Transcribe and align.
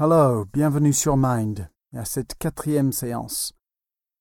Hello, 0.00 0.46
bienvenue 0.50 0.94
sur 0.94 1.18
Mind 1.18 1.68
et 1.92 1.98
à 1.98 2.06
cette 2.06 2.34
quatrième 2.36 2.92
séance. 2.92 3.52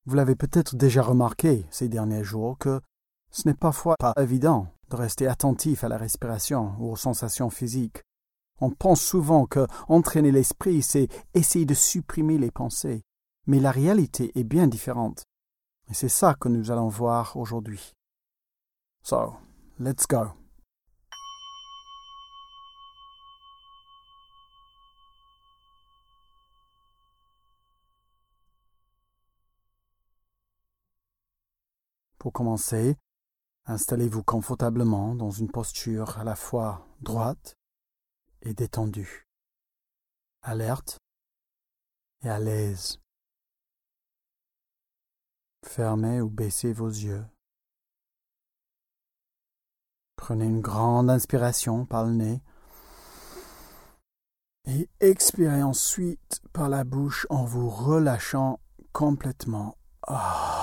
Vous 0.05 0.15
l'avez 0.15 0.35
peut-être 0.35 0.75
déjà 0.75 1.01
remarqué 1.01 1.65
ces 1.71 1.87
derniers 1.87 2.25
jours 2.25 2.57
que 2.57 2.81
ce 3.31 3.47
n'est 3.47 3.53
parfois 3.53 3.95
pas 3.97 4.13
évident 4.17 4.67
de 4.89 4.97
rester 4.97 5.27
attentif 5.27 5.85
à 5.85 5.87
la 5.87 5.97
respiration 5.97 6.73
ou 6.77 6.91
aux 6.91 6.97
sensations 6.97 7.49
physiques. 7.49 8.03
On 8.59 8.71
pense 8.71 8.99
souvent 9.01 9.45
que 9.45 9.65
entraîner 9.87 10.33
l'esprit, 10.33 10.81
c'est 10.81 11.07
essayer 11.33 11.65
de 11.65 11.73
supprimer 11.73 12.37
les 12.37 12.51
pensées. 12.51 13.01
Mais 13.47 13.61
la 13.61 13.71
réalité 13.71 14.37
est 14.37 14.43
bien 14.43 14.67
différente. 14.67 15.23
Et 15.89 15.93
c'est 15.93 16.09
ça 16.09 16.35
que 16.37 16.49
nous 16.49 16.69
allons 16.71 16.89
voir 16.89 17.37
aujourd'hui. 17.37 17.93
So, 19.03 19.37
let's 19.79 20.05
go. 20.05 20.31
Pour 32.21 32.33
commencer, 32.33 32.97
installez-vous 33.65 34.21
confortablement 34.21 35.15
dans 35.15 35.31
une 35.31 35.49
posture 35.49 36.19
à 36.19 36.23
la 36.23 36.35
fois 36.35 36.85
droite 36.99 37.55
et 38.43 38.53
détendue, 38.53 39.27
alerte 40.43 40.99
et 42.23 42.29
à 42.29 42.37
l'aise. 42.37 42.99
Fermez 45.65 46.21
ou 46.21 46.29
baissez 46.29 46.73
vos 46.73 46.89
yeux. 46.89 47.25
Prenez 50.17 50.45
une 50.45 50.61
grande 50.61 51.09
inspiration 51.09 51.87
par 51.87 52.05
le 52.05 52.13
nez 52.13 52.43
et 54.65 54.87
expirez 54.99 55.63
ensuite 55.63 56.39
par 56.53 56.69
la 56.69 56.83
bouche 56.83 57.25
en 57.31 57.45
vous 57.45 57.67
relâchant 57.67 58.59
complètement. 58.93 59.75
Ah. 60.03 60.60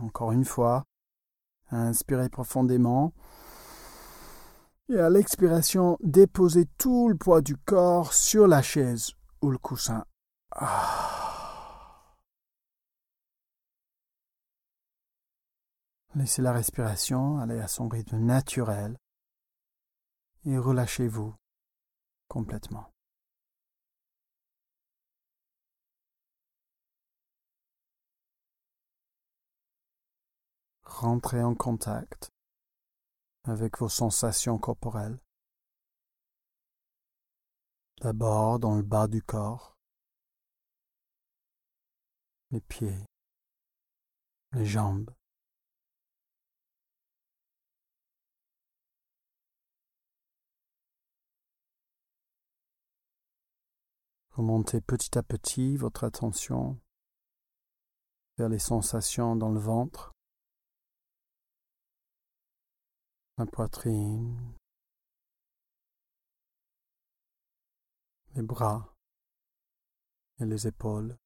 Encore 0.00 0.32
une 0.32 0.44
fois, 0.44 0.84
inspirez 1.70 2.28
profondément. 2.28 3.12
Et 4.88 4.98
à 4.98 5.10
l'expiration, 5.10 5.98
déposez 6.00 6.66
tout 6.78 7.08
le 7.08 7.16
poids 7.16 7.42
du 7.42 7.56
corps 7.56 8.14
sur 8.14 8.46
la 8.46 8.62
chaise 8.62 9.12
ou 9.42 9.50
le 9.50 9.58
coussin. 9.58 10.04
Ah. 10.52 11.18
Laissez 16.14 16.42
la 16.42 16.52
respiration 16.52 17.38
aller 17.38 17.60
à 17.60 17.68
son 17.68 17.88
rythme 17.88 18.18
naturel 18.18 18.96
et 20.44 20.56
relâchez-vous 20.56 21.34
complètement. 22.28 22.90
Rentrez 31.00 31.44
en 31.44 31.54
contact 31.54 32.32
avec 33.44 33.78
vos 33.78 33.88
sensations 33.88 34.58
corporelles. 34.58 35.20
D'abord 38.00 38.58
dans 38.58 38.74
le 38.74 38.82
bas 38.82 39.06
du 39.06 39.22
corps, 39.22 39.76
les 42.50 42.60
pieds, 42.60 42.98
les 44.50 44.66
jambes. 44.66 45.14
Remontez 54.32 54.80
petit 54.80 55.16
à 55.16 55.22
petit 55.22 55.76
votre 55.76 56.02
attention 56.02 56.76
vers 58.36 58.48
les 58.48 58.58
sensations 58.58 59.36
dans 59.36 59.50
le 59.50 59.60
ventre, 59.60 60.12
la 63.38 63.46
poitrine, 63.46 64.36
les 68.34 68.42
bras 68.42 68.92
et 70.40 70.44
les 70.44 70.66
épaules. 70.66 71.16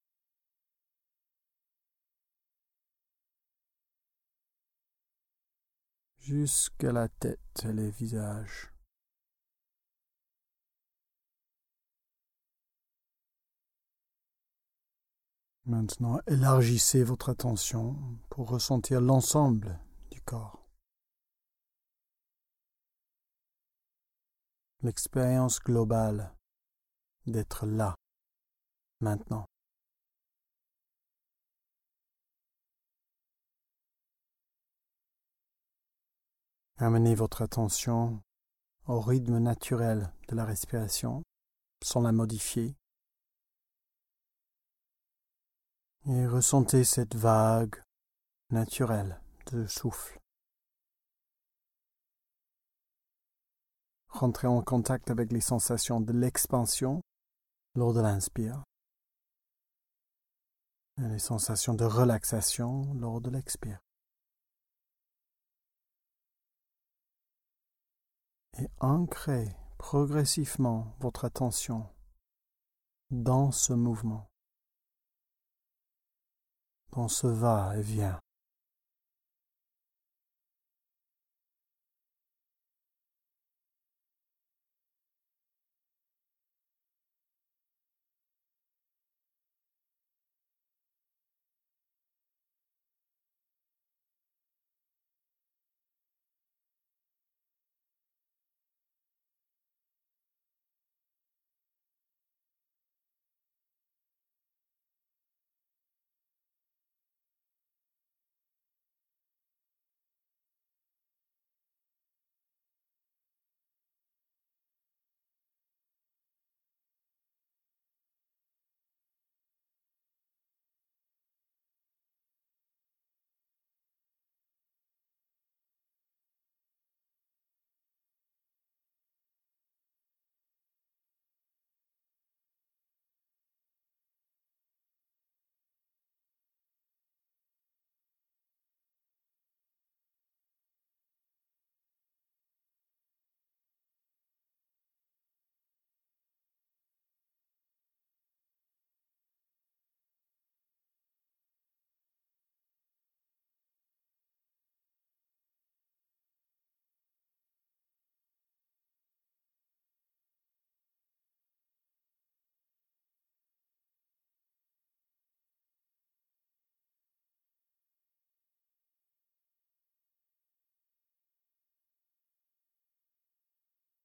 jusqu'à 6.18 6.92
la 6.92 7.08
tête 7.08 7.64
et 7.64 7.72
les 7.72 7.90
visages. 7.90 8.72
Maintenant, 15.64 16.20
élargissez 16.28 17.02
votre 17.02 17.30
attention 17.30 17.96
pour 18.30 18.50
ressentir 18.50 19.00
l'ensemble 19.00 19.80
du 20.12 20.20
corps. 20.20 20.61
L'expérience 24.82 25.60
globale 25.60 26.34
d'être 27.26 27.66
là, 27.66 27.94
maintenant. 29.00 29.46
Amenez 36.78 37.14
votre 37.14 37.42
attention 37.42 38.20
au 38.86 39.00
rythme 39.00 39.38
naturel 39.38 40.12
de 40.28 40.34
la 40.34 40.44
respiration 40.44 41.22
sans 41.84 42.00
la 42.00 42.10
modifier. 42.10 42.74
Et 46.06 46.26
ressentez 46.26 46.82
cette 46.82 47.14
vague 47.14 47.80
naturelle 48.50 49.20
de 49.52 49.66
souffle. 49.68 50.21
Rentrez 54.12 54.46
en 54.46 54.62
contact 54.62 55.10
avec 55.10 55.32
les 55.32 55.40
sensations 55.40 56.00
de 56.00 56.12
l'expansion 56.12 57.00
lors 57.74 57.94
de 57.94 58.00
l'inspire 58.00 58.62
et 60.98 61.08
les 61.08 61.18
sensations 61.18 61.74
de 61.74 61.84
relaxation 61.84 62.92
lors 62.94 63.20
de 63.20 63.30
l'expire. 63.30 63.78
Et 68.58 68.68
ancrez 68.80 69.48
progressivement 69.78 70.94
votre 71.00 71.24
attention 71.24 71.88
dans 73.10 73.50
ce 73.50 73.72
mouvement, 73.72 74.28
dans 76.92 77.08
ce 77.08 77.26
va-et-vient. 77.26 78.20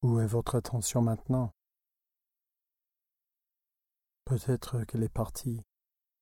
Où 0.07 0.21
est 0.21 0.25
votre 0.25 0.56
attention 0.56 1.01
maintenant? 1.01 1.51
Peut-être 4.24 4.86
qu'elle 4.86 5.04
est 5.04 5.09
partie. 5.09 5.62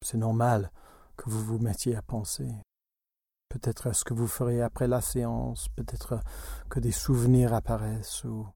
C'est 0.01 0.17
normal 0.17 0.71
que 1.15 1.29
vous 1.29 1.45
vous 1.45 1.59
mettiez 1.59 1.95
à 1.95 2.01
penser. 2.01 2.51
Peut-être 3.47 3.93
ce 3.93 4.03
que 4.03 4.15
vous 4.15 4.27
ferez 4.27 4.63
après 4.63 4.87
la 4.87 5.01
séance, 5.01 5.69
peut-être 5.75 6.19
que 6.67 6.79
des 6.79 6.91
souvenirs 6.91 7.53
apparaissent 7.53 8.23
ou 8.23 8.47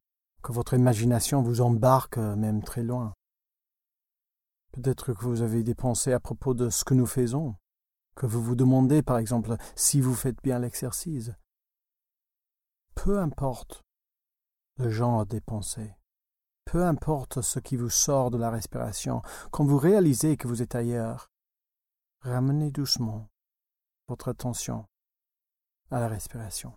que 0.41 0.51
votre 0.51 0.73
imagination 0.73 1.43
vous 1.43 1.61
embarque 1.61 2.17
même 2.17 2.63
très 2.63 2.81
loin. 2.81 3.13
Peut-être 4.71 5.13
que 5.13 5.23
vous 5.23 5.43
avez 5.43 5.61
des 5.61 5.75
pensées 5.75 6.13
à 6.13 6.19
propos 6.19 6.55
de 6.55 6.71
ce 6.71 6.83
que 6.83 6.95
nous 6.95 7.05
faisons, 7.05 7.55
que 8.15 8.25
vous 8.25 8.41
vous 8.41 8.55
demandez 8.55 9.03
par 9.03 9.19
exemple 9.19 9.57
si 9.75 10.01
vous 10.01 10.15
faites 10.15 10.41
bien 10.41 10.57
l'exercice. 10.57 11.29
Peu 12.95 13.19
importe 13.19 13.83
genre 14.87 15.25
des 15.25 15.41
pensées, 15.41 15.93
peu 16.63 16.85
importe 16.85 17.41
ce 17.41 17.59
qui 17.59 17.75
vous 17.75 17.89
sort 17.89 18.31
de 18.31 18.37
la 18.37 18.49
respiration, 18.49 19.21
quand 19.51 19.65
vous 19.65 19.77
réalisez 19.77 20.37
que 20.37 20.47
vous 20.47 20.61
êtes 20.61 20.75
ailleurs, 20.75 21.31
ramenez 22.21 22.71
doucement 22.71 23.27
votre 24.07 24.29
attention 24.29 24.85
à 25.91 25.99
la 25.99 26.07
respiration. 26.07 26.73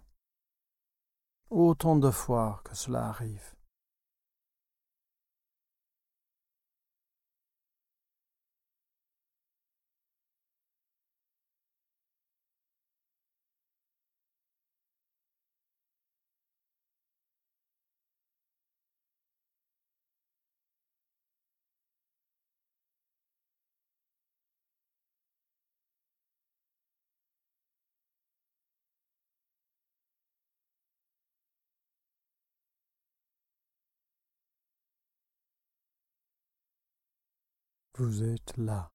Autant 1.51 1.97
de 1.97 2.11
fois 2.11 2.61
que 2.65 2.75
cela 2.75 3.07
arrive. 3.07 3.55
Vous 37.99 38.23
êtes 38.23 38.57
là. 38.57 38.91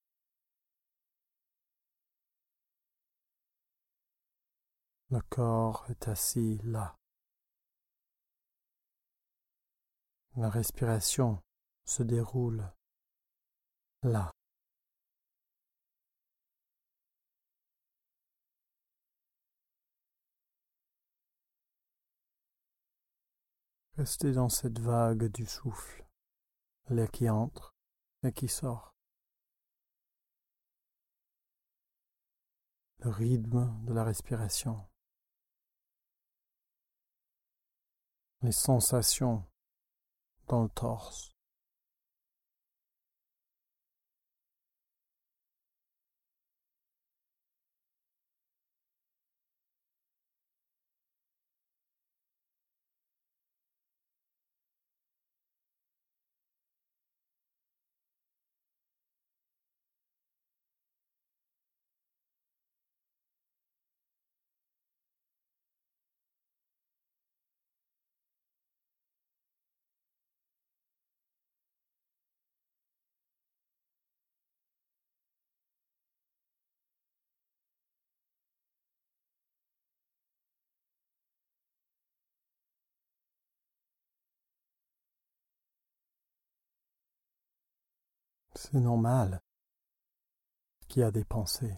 Le 5.11 5.21
corps 5.29 5.85
est 5.89 6.07
assis 6.07 6.57
là. 6.63 6.97
La 10.35 10.49
respiration 10.49 11.43
se 11.85 12.01
déroule 12.01 12.73
là. 14.01 14.33
Restez 23.95 24.31
dans 24.31 24.49
cette 24.49 24.79
vague 24.79 25.25
du 25.31 25.45
souffle, 25.45 26.03
l'air 26.89 27.11
qui 27.11 27.29
entre 27.29 27.76
et 28.23 28.31
qui 28.31 28.47
sort. 28.47 28.95
Le 32.99 33.09
rythme 33.09 33.85
de 33.85 33.93
la 33.93 34.03
respiration. 34.03 34.87
Les 38.41 38.51
sensations 38.51 39.45
dans 40.47 40.63
le 40.63 40.69
torse. 40.69 41.36
C'est 88.57 88.79
normal 88.79 89.39
qu'il 90.87 91.01
y 91.01 91.03
a 91.03 91.11
des 91.11 91.23
pensées. 91.23 91.77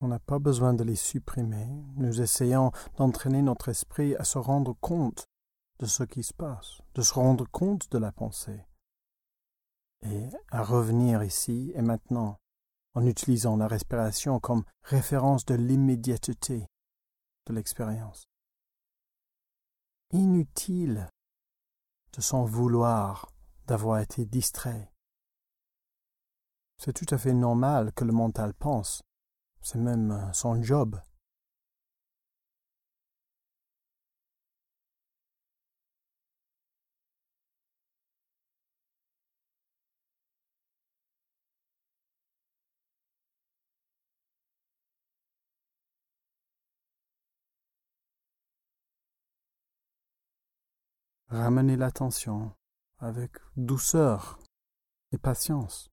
On 0.00 0.08
n'a 0.08 0.18
pas 0.18 0.40
besoin 0.40 0.74
de 0.74 0.82
les 0.82 0.96
supprimer. 0.96 1.68
Nous 1.94 2.20
essayons 2.20 2.72
d'entraîner 2.96 3.40
notre 3.40 3.68
esprit 3.68 4.16
à 4.16 4.24
se 4.24 4.36
rendre 4.36 4.74
compte 4.80 5.26
de 5.78 5.86
ce 5.86 6.02
qui 6.02 6.24
se 6.24 6.34
passe, 6.34 6.80
de 6.96 7.02
se 7.02 7.14
rendre 7.14 7.48
compte 7.52 7.88
de 7.92 7.98
la 7.98 8.10
pensée, 8.10 8.66
et 10.02 10.28
à 10.50 10.64
revenir 10.64 11.22
ici 11.22 11.70
et 11.76 11.82
maintenant 11.82 12.40
en 12.94 13.06
utilisant 13.06 13.56
la 13.56 13.68
respiration 13.68 14.40
comme 14.40 14.64
référence 14.82 15.44
de 15.44 15.54
l'immédiateté 15.54 16.66
de 17.46 17.54
l'expérience. 17.54 18.24
Inutile 20.10 21.08
de 22.12 22.20
s'en 22.20 22.44
vouloir 22.44 23.33
d'avoir 23.66 24.00
été 24.00 24.24
distrait. 24.26 24.90
C'est 26.76 26.92
tout 26.92 27.12
à 27.14 27.18
fait 27.18 27.32
normal 27.32 27.92
que 27.92 28.04
le 28.04 28.12
mental 28.12 28.54
pense. 28.54 29.02
C'est 29.60 29.78
même 29.78 30.10
euh, 30.10 30.32
son 30.32 30.62
job. 30.62 31.00
Ramenez 51.28 51.76
l'attention 51.76 52.52
avec 53.04 53.32
douceur 53.56 54.38
et 55.12 55.18
patience. 55.18 55.90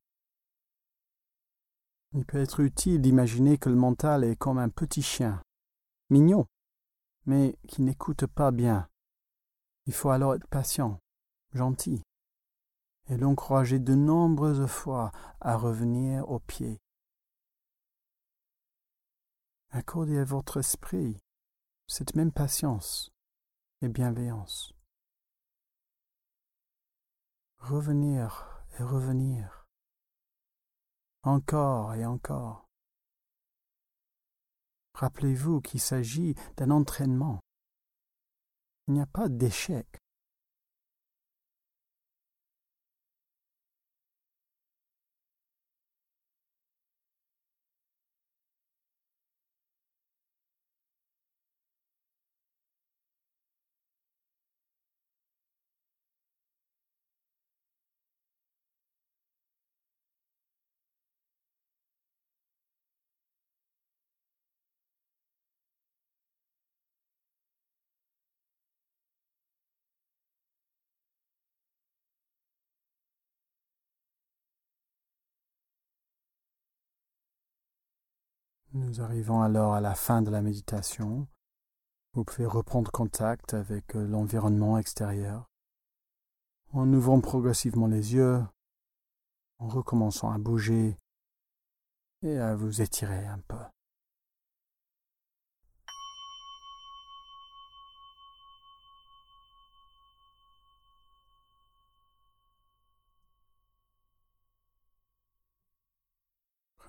Il 2.13 2.25
peut 2.25 2.39
être 2.39 2.61
utile 2.61 3.01
d'imaginer 3.01 3.57
que 3.57 3.69
le 3.69 3.75
mental 3.75 4.23
est 4.23 4.37
comme 4.37 4.57
un 4.57 4.69
petit 4.69 5.01
chien, 5.01 5.41
mignon, 6.09 6.47
mais 7.25 7.57
qui 7.67 7.81
n'écoute 7.81 8.25
pas 8.27 8.51
bien. 8.51 8.87
Il 9.85 9.93
faut 9.93 10.09
alors 10.09 10.35
être 10.35 10.47
patient, 10.47 10.99
gentil, 11.53 12.01
et 13.09 13.17
l'encourager 13.17 13.79
de 13.79 13.95
nombreuses 13.95 14.65
fois 14.67 15.11
à 15.41 15.57
revenir 15.57 16.29
au 16.29 16.39
pied. 16.39 16.79
Accordez 19.69 20.17
à 20.17 20.25
votre 20.25 20.57
esprit 20.57 21.17
cette 21.87 22.15
même 22.15 22.31
patience 22.31 23.11
et 23.81 23.89
bienveillance 23.89 24.73
revenir 27.61 28.63
et 28.79 28.83
revenir, 28.83 29.67
encore 31.23 31.93
et 31.93 32.05
encore. 32.05 32.65
Rappelez-vous 34.95 35.61
qu'il 35.61 35.79
s'agit 35.79 36.35
d'un 36.57 36.71
entraînement. 36.71 37.39
Il 38.87 38.95
n'y 38.95 39.01
a 39.01 39.05
pas 39.05 39.29
d'échec. 39.29 39.87
Nous 78.73 79.01
arrivons 79.01 79.41
alors 79.41 79.73
à 79.73 79.81
la 79.81 79.95
fin 79.95 80.21
de 80.21 80.31
la 80.31 80.41
méditation. 80.41 81.27
Vous 82.13 82.23
pouvez 82.23 82.45
reprendre 82.45 82.89
contact 82.89 83.53
avec 83.53 83.97
euh, 83.97 84.07
l'environnement 84.07 84.77
extérieur 84.77 85.49
en 86.71 86.91
ouvrant 86.93 87.19
progressivement 87.19 87.87
les 87.87 88.13
yeux, 88.13 88.41
en 89.59 89.67
recommençant 89.67 90.31
à 90.31 90.37
bouger 90.37 90.95
et 92.21 92.37
à 92.37 92.55
vous 92.55 92.81
étirer 92.81 93.25
un 93.25 93.39
peu. 93.39 93.57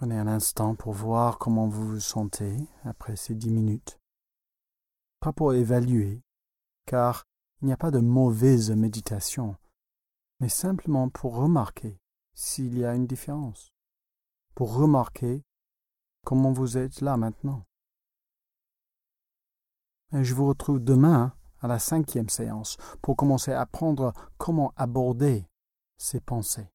Prenez 0.02 0.18
un 0.18 0.26
instant 0.26 0.75
pour 0.75 0.94
voir 0.94 1.38
comment 1.38 1.68
vous 1.68 1.87
vous 1.87 2.00
sentez 2.00 2.56
après 2.82 3.14
ces 3.14 3.37
dix 3.37 3.52
minutes. 3.52 4.00
Pas 5.21 5.32
pour 5.32 5.54
évaluer, 5.54 6.25
car 6.87 7.25
il 7.61 7.66
n'y 7.66 7.73
a 7.73 7.76
pas 7.76 7.92
de 7.92 8.00
mauvaise 8.00 8.73
méditation, 8.73 9.54
mais 10.40 10.49
simplement 10.49 11.09
pour 11.09 11.37
remarquer 11.37 12.00
s'il 12.35 12.76
y 12.76 12.85
a 12.85 12.97
une 12.97 13.06
différence, 13.06 13.73
pour 14.56 14.75
remarquer 14.75 15.44
comment 16.26 16.50
vous 16.50 16.76
êtes 16.76 17.00
là 17.00 17.16
maintenant. 17.16 17.64
Je 20.11 20.35
vous 20.35 20.49
retrouve 20.49 20.80
demain 20.82 21.32
à 21.61 21.68
la 21.68 21.78
cinquième 21.78 22.28
séance 22.28 22.76
pour 23.02 23.14
commencer 23.14 23.52
à 23.52 23.61
apprendre 23.61 24.12
comment 24.37 24.73
aborder 24.75 25.47
ces 25.97 26.18
pensées. 26.18 26.73